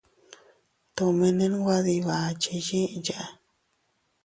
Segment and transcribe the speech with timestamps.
[0.95, 3.21] Tomene nwe dii bakchi yiʼya.